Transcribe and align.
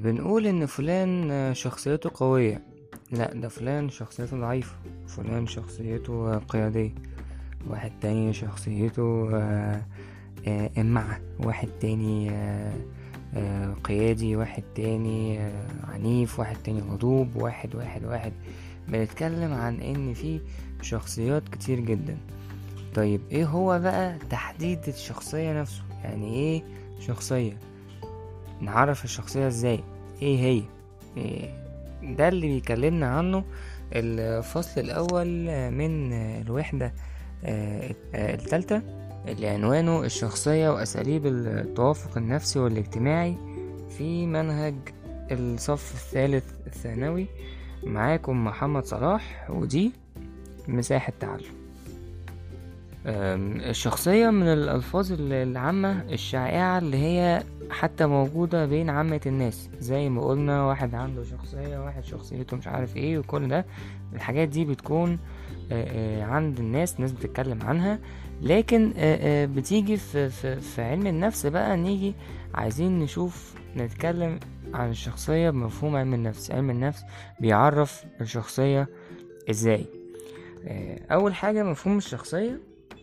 بنقول 0.00 0.46
إن 0.46 0.66
فلان 0.66 1.54
شخصيته 1.54 2.10
قوية. 2.14 2.62
لا 3.12 3.34
ده 3.34 3.48
فلان 3.48 3.90
شخصيته 3.90 4.40
ضعيفة 4.40 4.74
فلان 5.08 5.46
شخصيته 5.46 6.38
قيادية 6.38 6.94
واحد 7.68 7.92
تاني 8.00 8.32
شخصيته 8.32 9.30
آه، 9.34 9.82
آه، 10.46 10.70
إمعة 10.78 11.20
واحد 11.44 11.68
تاني 11.80 12.30
آه، 12.30 13.74
قيادي 13.84 14.36
واحد 14.36 14.62
تاني 14.74 15.38
عنيف 15.84 16.38
واحد 16.38 16.56
تاني 16.64 16.80
غضوب 16.80 17.36
واحد 17.36 17.74
واحد 17.74 18.04
واحد. 18.04 18.32
بنتكلم 18.88 19.52
عن 19.52 19.80
إن 19.80 20.14
في 20.14 20.40
شخصيات 20.82 21.48
كتير 21.48 21.80
جدا. 21.80 22.16
طيب 22.94 23.20
إيه 23.30 23.44
هو 23.46 23.78
بقى 23.78 24.18
تحديد 24.30 24.78
الشخصية 24.88 25.60
نفسه؟ 25.60 25.82
يعني 26.04 26.34
إيه 26.34 26.62
شخصية؟ 27.00 27.56
نعرف 28.60 29.04
الشخصية 29.04 29.46
إزاي؟ 29.46 29.80
إيه 30.22 30.38
هي؟ 30.38 30.62
إيه؟ 31.16 31.60
ده 32.02 32.28
اللي 32.28 32.46
بيكلمنا 32.46 33.06
عنه 33.06 33.44
الفصل 33.92 34.80
الأول 34.80 35.26
من 35.70 36.12
الوحدة 36.12 36.92
آه، 37.44 37.94
التالتة 38.14 38.82
اللي 39.28 39.48
عنوانه 39.48 40.04
الشخصية 40.04 40.68
وأساليب 40.70 41.26
التوافق 41.26 42.16
النفسي 42.18 42.58
والاجتماعي 42.58 43.36
في 43.98 44.26
منهج 44.26 44.74
الصف 45.30 45.94
الثالث 45.94 46.44
الثانوي. 46.66 47.26
معاكم 47.84 48.44
محمد 48.44 48.84
صلاح 48.84 49.50
ودي 49.50 49.92
مساحة 50.68 51.12
تعلم. 51.20 51.59
الشخصية 53.06 54.30
من 54.30 54.46
الألفاظ 54.48 55.12
ال- 55.12 55.32
العامة 55.32 56.02
الشائعة 56.02 56.78
اللي 56.78 56.96
هي 56.96 57.42
حتى 57.70 58.06
موجودة 58.06 58.66
بين 58.66 58.90
عامة 58.90 59.20
الناس. 59.26 59.70
زي 59.78 60.08
ما 60.08 60.22
قلنا 60.24 60.64
واحد 60.64 60.94
عنده 60.94 61.22
شخصية 61.24 61.78
واحد 61.84 62.04
شخصيته 62.04 62.56
مش 62.56 62.66
عارف 62.66 62.96
إيه 62.96 63.18
وكل 63.18 63.48
ده. 63.48 63.66
الحاجات 64.14 64.48
دي 64.48 64.64
بتكون 64.64 65.18
آه، 65.72 66.20
آه، 66.20 66.24
عند 66.24 66.58
الناس 66.58 67.00
ناس 67.00 67.12
بتتكلم 67.12 67.58
عنها. 67.62 67.98
لكن 68.42 68.92
آه، 68.96 69.44
بتيجي 69.46 69.96
في, 69.96 70.60
علم 70.78 71.06
النفس 71.06 71.46
بقى 71.46 71.76
نيجي 71.76 72.14
عايزين 72.54 72.98
نشوف 72.98 73.54
نتكلم 73.76 74.38
عن 74.74 74.90
الشخصية 74.90 75.50
بمفهوم 75.50 75.96
علم 75.96 76.14
النفس. 76.14 76.50
علم 76.50 76.70
النفس 76.70 77.02
بيعرف 77.40 78.04
الشخصية 78.20 78.88
إزاي. 79.50 79.86
أول 81.10 81.34
حاجة 81.34 81.62
مفهوم 81.62 81.96
الشخصية 81.98 82.60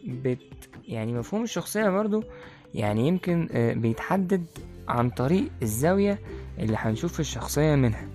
بت 0.08 0.69
يعني 0.88 1.13
مفهوم 1.13 1.44
الشخصية 1.44 1.89
برضو 1.89 2.23
يعني 2.75 3.08
يمكن 3.08 3.47
آه، 3.52 3.73
بيتحدد 3.73 4.45
عن 4.88 5.09
طريق 5.09 5.50
الزاوية 5.61 6.19
اللي 6.59 6.77
هنشوف 6.80 7.19
الشخصية 7.19 7.75
منها. 7.75 8.08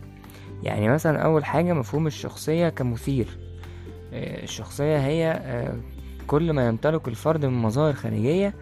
يعني 0.62 0.88
مثلا 0.88 1.18
أول 1.18 1.44
حاجة 1.44 1.72
مفهوم 1.72 2.06
الشخصية 2.06 2.68
كمثير. 2.68 3.38
آه، 4.12 4.42
الشخصية 4.42 4.98
هي 4.98 5.30
آه، 5.44 5.74
كل 6.26 6.52
ما 6.52 6.68
يمتلك 6.68 7.08
الفرد 7.08 7.46
من 7.46 7.62
مظاهر 7.62 7.92
خارجية 7.92 8.54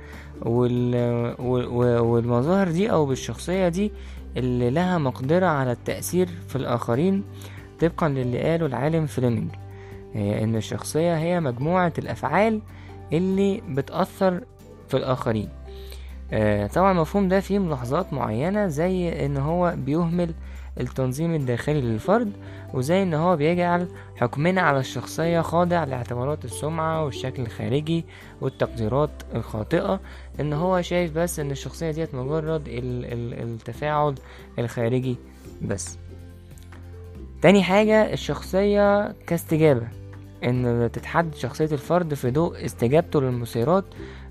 وال... 0.43 0.95
وال- 1.39 1.67
وال- 1.67 1.99
والمظاهر 1.99 2.69
دي 2.71 2.91
أو 2.91 3.07
بالشخصية 3.07 3.69
دي 3.69 3.93
اللي 4.37 4.71
لها 4.71 4.99
مقدرة 4.99 5.47
على 5.47 5.73
التأثير 5.73 6.29
في 6.49 6.57
الآخرين 6.57 7.25
طبقا 7.81 8.09
للي 8.09 8.39
قاله 8.43 8.67
العالم 8.67 9.07
فليمنج 9.07 9.51
إن 10.17 10.57
الشخصية 10.57 11.19
هي 11.19 11.41
مجموعة 11.41 11.93
الأفعال 11.99 12.61
اللي 13.13 13.63
بتأثر 13.69 14.41
في 14.89 14.97
الآخرين. 14.97 15.49
آه، 16.33 16.67
طبعا 16.67 16.93
المفهوم 16.93 17.29
ده 17.29 17.41
فيه 17.41 17.59
ملاحظات 17.59 18.13
معينة 18.13 18.67
زي 18.69 19.27
إن 19.27 19.37
هو 19.37 19.75
بيهمل 19.77 20.35
التنظيم 20.81 21.35
الداخلي 21.35 21.81
للفرد 21.81 22.33
وزي 22.75 23.03
إن 23.03 23.15
هو 23.15 23.37
بيجعل 23.37 23.89
حكمنا 24.17 24.61
على 24.61 24.79
الشخصية 24.79 25.41
خاضع 25.41 25.85
لاعتبارات 25.85 26.45
السمعة 26.45 27.05
والشكل 27.05 27.43
الخارجي 27.43 28.05
والتقديرات 28.41 29.11
الخاطئة. 29.35 30.01
إن 30.41 30.53
هو 30.53 30.83
شايف 30.83 31.13
بس 31.13 31.41
إن 31.41 31.51
الشخصية 31.51 31.91
ديت 31.91 32.15
مجرد 32.15 32.69
ال- 32.69 33.05
ال- 33.05 33.43
التفاعل 33.43 34.15
الخارجي 34.59 35.17
بس. 35.63 35.99
تاني 37.43 37.63
حاجة 37.63 38.13
الشخصية 38.13 39.13
كاستجابة. 39.27 39.89
إن 40.45 40.91
تتحدد 40.93 41.35
شخصية 41.35 41.69
الفرد 41.73 42.15
في 42.15 42.31
ضوء 42.31 42.65
استجابته 42.65 43.21
للمثيرات 43.21 43.85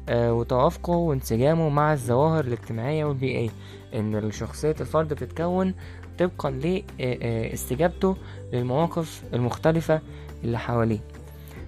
آه، 0.09 0.33
وتوافقه 0.33 0.93
وانسجامه 0.93 1.69
مع 1.69 1.93
الظواهر 1.93 2.45
الاجتماعية 2.45 3.05
والبيئية 3.05 3.49
إن 3.95 4.31
شخصية 4.31 4.75
الفرد 4.81 5.13
بتتكون 5.13 5.73
طبقا 6.19 6.51
لاستجابته 6.51 8.15
للمواقف 8.53 9.23
المختلفة 9.33 10.01
اللي 10.43 10.59
حواليه. 10.59 10.99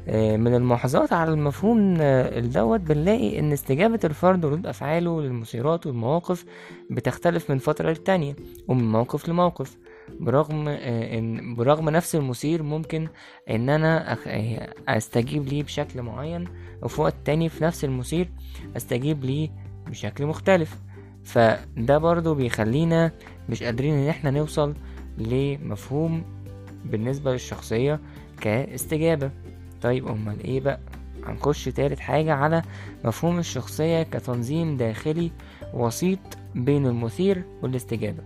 آه، 0.07 0.37
من 0.37 0.55
الملاحظات 0.55 1.13
على 1.13 1.31
المفهوم 1.31 1.97
آه، 2.01 2.39
الدوت 2.39 2.79
بنلاقي 2.79 3.39
إن 3.39 3.51
استجابة 3.51 3.99
الفرد 4.03 4.45
وردود 4.45 4.67
أفعاله 4.67 5.21
للمثيرات 5.21 5.87
والمواقف 5.87 6.45
بتختلف 6.89 7.49
من 7.51 7.57
فترة 7.57 7.89
للتانية 7.89 8.35
ومن 8.67 8.91
موقف 8.91 9.29
لموقف. 9.29 9.77
برغم 10.19 10.67
آه، 10.67 11.17
إن 11.19 11.55
برغم 11.55 11.89
نفس 11.89 12.15
المثير 12.15 12.63
ممكن 12.63 13.07
إن 13.49 13.69
أنا 13.69 14.13
آه، 14.27 14.73
أستجيب 14.87 15.45
ليه 15.47 15.63
بشكل 15.63 16.01
معين 16.01 16.47
وفي 16.83 17.01
وقت 17.01 17.15
تاني 17.25 17.49
في 17.49 17.63
نفس 17.63 17.85
المثير 17.85 18.29
أستجيب 18.77 19.23
ليه 19.25 19.49
بشكل 19.87 20.25
مختلف. 20.25 20.77
فده 21.23 21.97
برضو 21.97 22.35
بيخلينا 22.35 23.11
مش 23.49 23.63
قادرين 23.63 23.93
إن 23.93 24.07
إحنا 24.07 24.31
نوصل 24.31 24.73
لمفهوم 25.17 26.23
بالنسبة 26.85 27.31
للشخصية 27.31 27.99
كاستجابة. 28.41 29.31
طيب 29.81 30.07
أمال 30.07 30.43
إيه 30.43 30.61
بقى؟ 30.61 30.79
هنخش 31.25 31.65
تالت 31.65 31.99
حاجة 31.99 32.33
على 32.33 32.61
مفهوم 33.05 33.39
الشخصية 33.39 34.03
كتنظيم 34.03 34.77
داخلي 34.77 35.31
وسيط 35.73 36.19
بين 36.55 36.85
المثير 36.87 37.43
والاستجابة. 37.61 38.23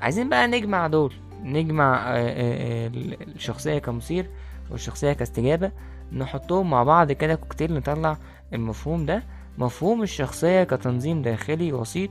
عايزين 0.00 0.28
بقى 0.28 0.46
نجمع 0.46 0.86
دول 0.86 1.12
نجمع 1.42 1.96
آه، 1.96 2.16
آه، 2.16 2.86
آه، 2.86 2.90
الشخصية 3.34 3.78
كمثير 3.78 4.30
والشخصية 4.70 5.12
كاستجابة 5.12 5.70
نحطهم 6.12 6.70
مع 6.70 6.82
بعض 6.82 7.12
كده 7.12 7.34
كوكتيل 7.34 7.74
نطلع 7.74 8.18
المفهوم 8.52 9.06
ده. 9.06 9.22
مفهوم 9.58 10.02
الشخصية 10.02 10.64
كتنظيم 10.64 11.22
داخلي 11.22 11.72
وسيط 11.72 12.10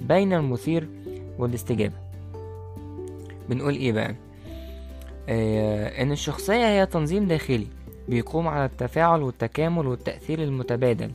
بين 0.00 0.32
المثير 0.32 0.88
والاستجابة. 1.38 1.94
بنقول 3.48 3.74
إيه 3.74 3.92
بقى؟ 3.92 4.14
إن 6.02 6.12
الشخصية 6.12 6.66
هي 6.66 6.86
تنظيم 6.86 7.26
داخلي 7.28 7.66
بيقوم 8.08 8.48
على 8.48 8.64
التفاعل 8.64 9.22
والتكامل 9.22 9.86
والتأثير 9.86 10.42
المتبادل 10.42 11.10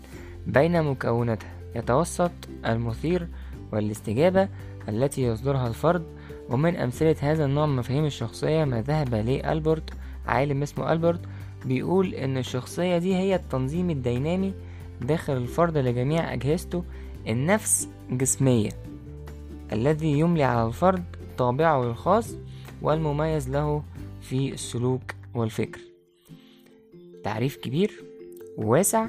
بين 0.47 0.83
مكوناتها. 0.83 1.49
يتوسط 1.75 2.31
المثير 2.65 3.27
والاستجابة 3.71 4.47
التي 4.89 5.23
يصدرها 5.23 5.67
الفرد 5.67 6.03
ومن 6.49 6.75
أمثلة 6.75 7.15
هذا 7.19 7.45
النوع 7.45 7.65
من 7.65 7.75
مفاهيم 7.75 8.05
الشخصية 8.05 8.63
ما 8.65 8.81
ذهب 8.81 9.13
إليه 9.13 9.51
ألبرت 9.51 9.89
عالم 10.27 10.61
اسمه 10.63 10.91
ألبرت 10.93 11.19
بيقول 11.65 12.13
إن 12.13 12.37
الشخصية 12.37 12.97
دي 12.97 13.15
هي 13.15 13.35
التنظيم 13.35 13.89
الدينامي 13.89 14.53
داخل 15.01 15.33
الفرد 15.37 15.77
لجميع 15.77 16.33
أجهزته 16.33 16.83
النفس 17.27 17.89
جسمية 18.11 18.69
الذي 19.73 20.19
يملي 20.19 20.43
على 20.43 20.67
الفرد 20.67 21.03
طابعه 21.37 21.83
الخاص 21.83 22.35
والمميز 22.81 23.49
له 23.49 23.83
في 24.21 24.53
السلوك 24.53 25.01
والفكر. 25.35 25.79
تعريف 27.23 27.55
كبير 27.57 28.03
وواسع 28.57 29.07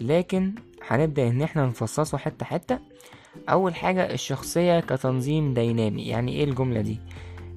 لكن 0.00 0.52
هنبدأ 0.86 1.28
إن 1.28 1.42
إحنا 1.42 1.66
نفصصه 1.66 2.18
حتة 2.18 2.46
حتة. 2.46 2.78
أول 3.48 3.74
حاجة 3.74 4.12
الشخصية 4.14 4.80
كتنظيم 4.80 5.54
دينامي. 5.54 6.02
يعني 6.06 6.32
إيه 6.32 6.44
الجملة 6.44 6.80
دي؟ 6.80 6.98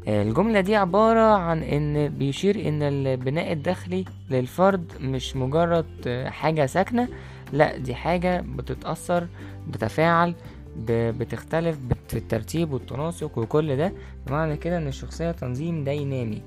آه، 0.08 0.24
الجملة 0.24 0.60
دي 0.62 0.76
عبارة 0.76 1.36
عن 1.38 1.64
إن 1.64 2.10
بيشير 2.10 2.68
إن 2.68 2.82
البناء 2.84 3.52
الداخلي 3.52 4.06
للفرد 4.30 4.92
مش 5.02 5.36
مجرد 5.36 5.86
آه، 6.08 6.30
حاجة 6.30 6.66
ساكنة. 6.66 7.08
لا 7.54 7.78
دي 7.78 7.96
حاجة 7.96 8.42
بتتأثر 8.48 9.28
بتفاعل 9.68 10.34
ب- 10.78 11.18
بتختلف 11.18 11.78
بت- 11.78 11.98
في 12.12 12.18
الترتيب 12.18 12.72
والتناسق 12.74 13.38
وكل 13.38 13.76
ده. 13.76 13.94
معنى 14.30 14.58
كده 14.58 14.78
إن 14.78 14.88
الشخصية 14.88 15.32
تنظيم 15.32 15.84
دينامي 15.84 16.42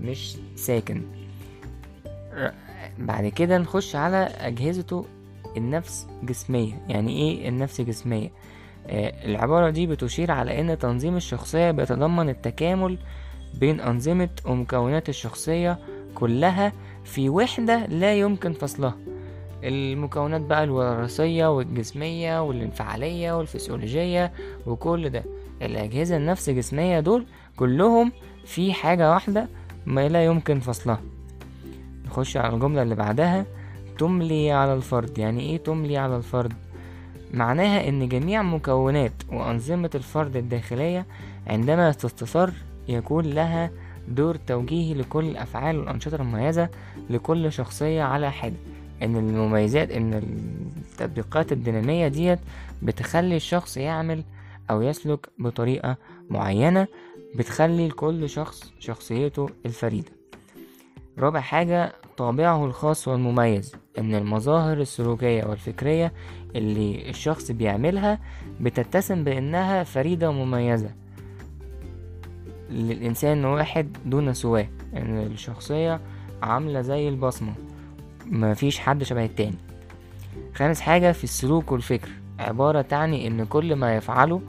مش 0.00 0.36
ساكن. 0.56 1.02
ر- 2.34 2.50
بعد 2.98 3.26
كده 3.28 3.58
نخش 3.58 3.96
على 3.96 4.16
أجهزته 4.40 5.04
النفس 5.56 6.06
جسمية. 6.22 6.74
يعني 6.88 7.16
إيه 7.16 7.48
النفس 7.48 7.80
جسمية؟ 7.80 8.26
آه، 8.26 8.30
العبارة 8.88 9.70
دي 9.70 9.86
بتشير 9.86 10.30
على 10.30 10.60
إن 10.60 10.78
تنظيم 10.78 11.16
الشخصية 11.16 11.70
بيتضمن 11.70 12.28
التكامل 12.28 12.98
بين 13.54 13.80
أنظمة 13.80 14.28
ومكونات 14.44 15.08
الشخصية 15.08 15.78
كلها 16.14 16.72
في 17.04 17.28
وحدة 17.28 17.86
لا 17.86 18.14
يمكن 18.14 18.52
فصلها. 18.52 18.94
المكونات 19.64 20.40
بقى 20.40 20.64
الوراثية 20.64 21.56
والجسمية 21.56 22.42
والانفعالية 22.42 23.38
والفسيولوجية 23.38 24.32
وكل 24.66 25.10
ده. 25.10 25.24
الأجهزة 25.62 26.16
النفس 26.16 26.50
جسمية 26.50 27.00
دول 27.00 27.26
كلهم 27.56 28.12
في 28.44 28.72
حاجة 28.72 29.10
واحدة 29.10 29.48
ما 29.86 30.08
لا 30.08 30.24
يمكن 30.24 30.60
فصلها. 30.60 31.00
نخش 32.06 32.36
على 32.36 32.54
الجملة 32.54 32.82
اللي 32.82 32.94
بعدها 32.94 33.46
تملي 33.98 34.52
على 34.52 34.74
الفرد. 34.74 35.18
يعني 35.18 35.40
إيه 35.40 35.56
تملي 35.56 35.96
على 35.96 36.16
الفرد؟ 36.16 36.52
معناها 37.34 37.88
إن 37.88 38.08
جميع 38.08 38.42
مكونات 38.42 39.12
وأنظمة 39.32 39.90
الفرد 39.94 40.36
الداخلية 40.36 41.06
عندما 41.46 41.92
تستثر 41.92 42.52
يكون 42.88 43.24
لها 43.24 43.70
دور 44.08 44.36
توجيهي 44.36 44.94
لكل 44.94 45.24
الافعال 45.24 45.78
والانشطة 45.78 46.14
المميزة 46.14 46.68
لكل 47.10 47.52
شخصية 47.52 48.02
على 48.02 48.32
حدة. 48.32 48.56
إن 49.02 49.16
المميزات 49.16 49.90
إن 49.90 50.14
التطبيقات 50.14 51.52
الدينامية 51.52 52.08
ديت 52.08 52.38
بتخلي 52.82 53.36
الشخص 53.36 53.76
يعمل 53.76 54.24
أو 54.70 54.82
يسلك 54.82 55.28
بطريقة 55.38 55.96
معينة 56.30 56.86
بتخلي 57.34 57.88
لكل 57.88 58.28
شخص 58.28 58.72
شخصيته 58.78 59.48
الفريدة. 59.66 60.10
رابع 61.18 61.40
حاجة 61.40 61.92
طابعه 62.16 62.64
الخاص 62.64 63.08
والمميز 63.08 63.76
إن 63.98 64.14
المظاهر 64.14 64.80
السلوكية 64.80 65.44
والفكرية 65.44 66.12
اللي 66.54 67.10
الشخص 67.10 67.50
بيعملها 67.50 68.18
بتتسم 68.60 69.24
بإنها 69.24 69.84
فريدة 69.84 70.30
ومميزة 70.30 70.90
للإنسان 72.70 73.44
واحد 73.44 73.96
دون 74.04 74.32
سواه 74.32 74.68
إن 74.96 75.18
الشخصية 75.18 76.00
عاملة 76.42 76.80
زي 76.80 77.08
البصمة 77.08 77.52
مفيش 78.26 78.78
حد 78.78 79.02
شبه 79.02 79.24
التاني. 79.24 79.58
خامس 80.54 80.80
حاجة 80.80 81.12
في 81.12 81.24
السلوك 81.24 81.72
والفكر 81.72 82.08
عبارة 82.38 82.80
تعني 82.80 83.26
إن 83.26 83.44
كل 83.44 83.76
ما 83.76 83.96
يفعله 83.96 84.40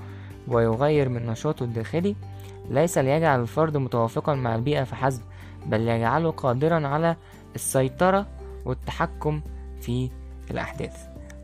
ويغير 0.47 1.09
من 1.09 1.25
نشاطه 1.25 1.63
الداخلي 1.63 2.15
ليس 2.69 2.97
ليجعل 2.97 3.41
الفرد 3.41 3.77
متوافقا 3.77 4.35
مع 4.35 4.55
البيئة 4.55 4.83
فحسب 4.83 5.21
بل 5.65 5.87
يجعله 5.87 6.31
قادرا 6.31 6.87
على 6.87 7.15
السيطرة 7.57 8.27
والتحكم 8.65 9.42
في 9.81 10.09
الأحداث. 10.51 10.95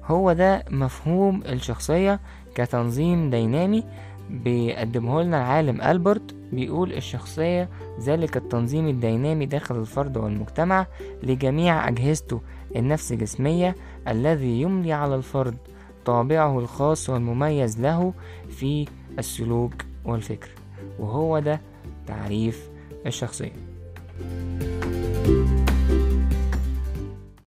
هو 0.05 0.33
ده 0.33 0.63
مفهوم 0.69 1.43
الشخصية 1.45 2.19
كتنظيم 2.55 3.29
دينامي 3.29 3.83
بيقدمه 4.29 5.21
لنا 5.21 5.37
العالم. 5.37 5.81
ألبرت 5.81 6.35
بيقول 6.51 6.93
الشخصية 6.93 7.69
ذلك 8.01 8.37
التنظيم 8.37 8.87
الدينامي 8.87 9.45
داخل 9.45 9.75
الفرد 9.75 10.17
والمجتمع 10.17 10.87
لجميع 11.23 11.87
أجهزته 11.87 12.41
النفس 12.75 13.13
جسمية 13.13 13.75
الذي 14.07 14.61
يملي 14.61 14.93
على 14.93 15.15
الفرد 15.15 15.57
طابعه 16.05 16.59
الخاص 16.59 17.09
والمميز 17.09 17.79
له 17.79 18.13
في 18.49 18.87
السلوك 19.19 19.73
والفكر. 20.05 20.49
وهو 20.99 21.39
ده 21.39 21.61
تعريف 22.07 22.69
الشخصية. 23.05 23.51